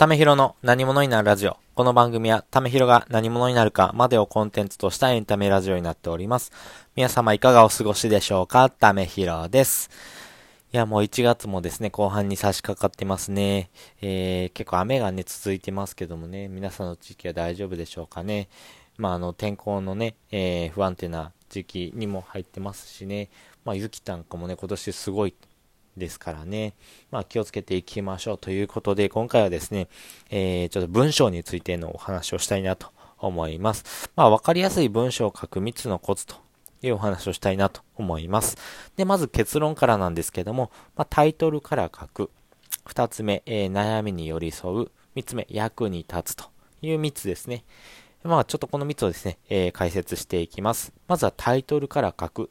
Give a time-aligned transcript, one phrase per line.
[0.00, 1.58] ためひろの何者になるラジオ。
[1.74, 6.52] この番組は、ためひろが何者になるかまでをコンテンツとしたエンタメラジオになっております。
[6.96, 8.70] 皆様いかがお過ごしでしょうか？
[8.70, 9.90] ためひろです。
[10.72, 13.68] いや、もう1月もですね、後半に差し掛かってますね。
[14.00, 18.48] えー、結構雨がね、続いてますけどもね、皆さんの地域は大丈夫でしょうかね？
[18.96, 23.28] まあ、あの、天候のね、えー、不安定な時期にも入ってますしね、
[23.66, 25.34] まあ、雪なんかもね、今年すごい
[25.96, 26.74] ですからね、
[27.10, 29.88] まあ、気をつけていきましょうということで、今回はですね、
[30.30, 34.10] えー、ちょっと文章についてのお話をしたいなと思います。
[34.16, 36.36] まあ、わかりやすい文章を書く3つのコツと
[36.82, 38.56] いうお話をしたいなと思います。
[38.96, 42.30] で、まず結論からなんですけども、まあ、タイトルから書く。
[42.86, 44.90] 2つ目、えー、悩みに寄り添う。
[45.16, 46.44] 3つ目、役に立つと
[46.82, 47.64] いう3つですね。
[48.22, 50.92] まあ、ちょっとこの3つをですね、えー、解説していきます。
[51.08, 52.50] まずはタイトルから書く。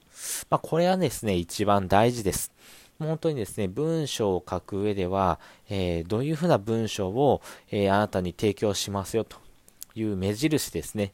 [0.49, 2.51] まあ、これはですね、一番大事です。
[2.99, 5.39] 本当にですね、文章を書く上では、
[5.69, 7.41] えー、どういうふうな文章を、
[7.71, 9.37] えー、あなたに提供しますよと
[9.95, 11.13] いう目印ですね。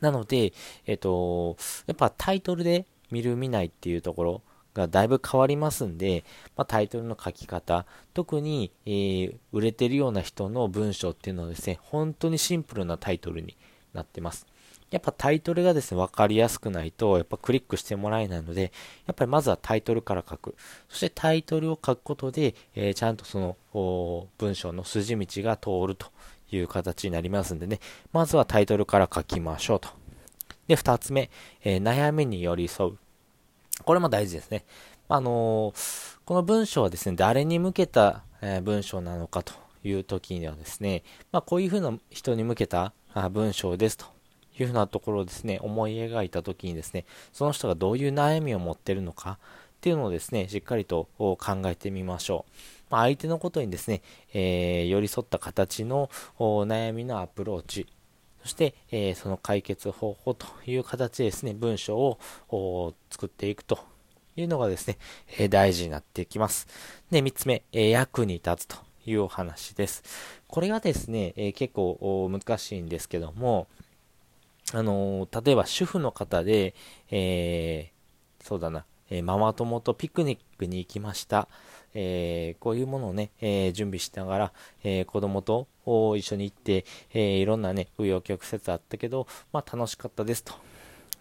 [0.00, 0.54] なので、
[0.86, 6.24] えっ、ー、と、やっぱタイトルで見る見ないっていうところがだいぶ変わりますんで、
[6.56, 13.56] まあ、タイトルの書き方、特に、えー、売れてるような人の文章っていうのはですね、本当にシンプルなタイトルに
[13.92, 14.46] なってます。
[14.90, 18.72] やっぱタイトルがですね、わかりやすくないと、やっぱクリックしてもらえないので、
[19.06, 20.54] やっぱりまずはタイトルから書く。
[20.88, 26.06] そしてタイトルを書くことで、えー、ちゃんとその文章の筋道が通ると
[26.50, 27.80] いう形になりますんでね、
[28.12, 29.90] まずはタイトルから書きましょうと。
[30.68, 31.30] で、二つ目、
[31.62, 32.98] えー、悩みに寄り添う。
[33.84, 34.64] これも大事ですね。
[35.08, 39.52] あのー、この文章はですね、誰に向けた、え文章なのかと
[39.82, 41.02] いう時にはですね、
[41.32, 42.92] まあ、こういうふうな人に向けた
[43.32, 44.06] 文章ですと
[44.62, 49.38] いうふうなところをですね、思い描いたときにですね、その人がどういう悩みを持っているのか
[49.78, 52.52] っていうのをですね、しっかりと考えてみましょう。
[52.90, 57.86] ま、相手のことにですね、えー、寄り添った形の悩みのアプローチ、
[58.42, 63.78] そして、えー、その解決方法という形でですね、文章を作っていくと
[64.36, 64.98] いうのがですね、
[65.38, 66.66] えー、大事になってきます。
[67.10, 68.76] で、3つ目、え、役に立つと
[69.06, 70.02] いうお話です。
[70.46, 73.68] これがですね、え結構難しいんですけども、
[74.74, 76.74] あの、例えば主婦の方で、
[77.10, 81.48] えー、そうだな、えー、ママ友とピクニックに行きました。
[81.94, 84.52] えこういうものをね、え準備しながら、
[84.84, 85.66] え子供と
[86.16, 86.84] 一緒に行って、
[87.14, 90.52] えいろんなね、紆余曲折あったけど、まあ楽しかったですと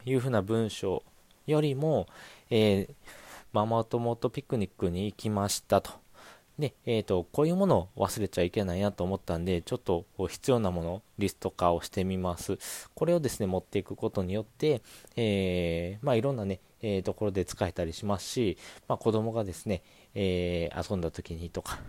[0.05, 1.03] いうふうな文章
[1.47, 2.07] よりも、
[2.49, 2.89] え
[3.53, 5.91] ママ友とピクニックに行きましたと。
[6.59, 12.57] で、えっ、ー、と、こういうものを忘れちゃいけないなと思ったんで、ちょっと必要なもの、リスト化をしてみます。
[12.95, 14.81] これをですね、持っていくことによって、
[15.15, 18.57] えー、まあいろんなね、えー、ところで使えたりしますし、
[18.87, 19.83] まあ子供がですね、
[20.15, 21.79] えー、遊んだ時にとか、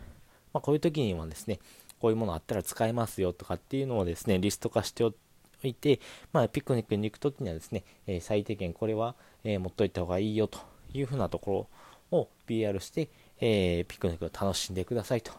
[0.53, 1.61] まあこういう時にはですね、
[1.99, 5.15] こういうものあったら使えますよとかっていうのをですね、リスト化してお
[5.63, 6.01] いて、
[6.35, 9.15] まあピクニックに行く時にはですね、え最低限これは、
[9.45, 10.59] え持っといた方がいいよと
[10.93, 11.78] いうふうなところ
[12.11, 13.09] を PR して、
[13.41, 15.33] えー、ピクニックを楽しんでくださいと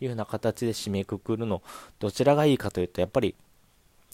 [0.00, 1.62] いうような形で締めくくるの、
[1.98, 3.34] どちらがいいかというと、やっぱり、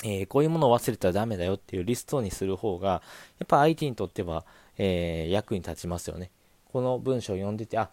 [0.04, 3.02] えー、こういうものを忘れたらダメだよっていうリストにする方が、
[3.38, 4.44] やっぱ相手にとっては、
[4.76, 6.30] えー、役に立ちますよね。
[6.72, 7.90] この文章を読んでて、あ、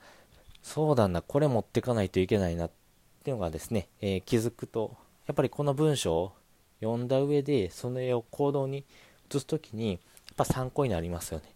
[0.62, 2.72] そうだな、これ持ってかないといけないなっ
[3.24, 4.96] ていうのがですね、えー、気づくと、
[5.28, 6.32] やっぱりこの文章を
[6.82, 8.86] 読んだ上で、その絵を行動に
[9.34, 10.00] 移すときに、やっ
[10.36, 11.55] ぱ参考になりますよね。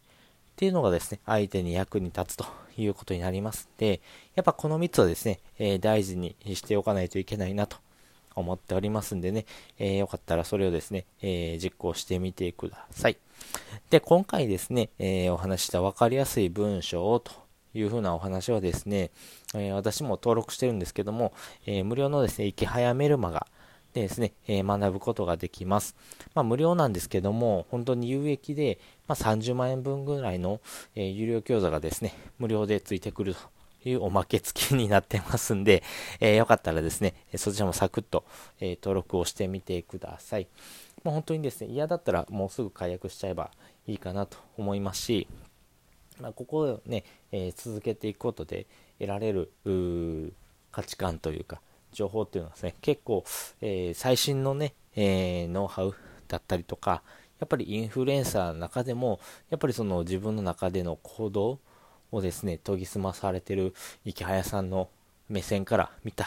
[0.59, 2.46] っていうのがですね、相手に役に立つと
[2.78, 4.02] いうことになりますんで、
[4.36, 7.78] やっぱこの3つはですね、えー、大事にしておかないといけないなと
[8.36, 9.46] 思っておりますんでね、
[9.78, 13.16] えー、よかったらそれをですね、えー、実行してみてください。
[13.90, 17.31] で、今回ですね、えお話した分かりやすい文章をと
[17.74, 19.12] いうふうなお話はですね、
[19.56, 21.31] え私も登録してるんですけども、
[21.68, 23.47] え無料のですね、生き早メルマガ、
[23.94, 25.95] でですね、えー、学ぶことができます。
[26.35, 30.61] まあ、無料なんですけども、本当に有益で、まあ、30万円分ぐらいの、
[30.95, 33.41] えー、有料講座がですね、無料でついてくると
[33.89, 35.83] いうおまけ付きになってますんで、
[36.19, 38.25] えー、よかったらですね、そちらもサクッと、
[38.59, 40.47] え登録をしてみてください。
[41.03, 43.52] まあ、本当にですね、嫌だったらもうすぐ解約しちゃえば
[43.87, 45.28] いいかなと思いますし、
[46.19, 48.67] まあ、ここをね、え続けていくことで
[48.99, 49.52] 得られる
[50.72, 51.61] 価値観というか、
[51.91, 53.24] 情報っていうのはですね、結構、
[53.62, 55.96] えー、最新のね、えー、ノウハウ
[56.28, 57.03] だったりとか、
[57.40, 59.20] やっぱりインフルエンサーの中でも、
[59.50, 61.59] やっぱりその自分の中での行動
[62.12, 63.74] をですね、研ぎ澄まされてる
[64.06, 64.90] 池早さんの
[65.30, 66.26] 目線から見た、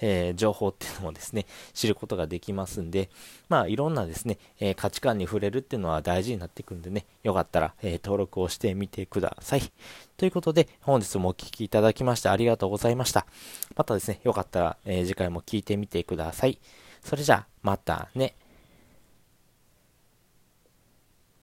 [0.00, 3.10] えー、情報っていうのもですね、 知ることができますんで、
[3.48, 9.62] まあ、いろんなですね、えー、価値観に触れるっていうのは大事になってくんでね、よかったら、え登録をしてみてください。
[10.16, 13.26] ということで、本日もお聴きいただきましてありがとうございました。
[13.76, 16.58] またですね、よかったら、え次回も聞いてみてください。
[17.04, 18.34] それじゃあ、またね。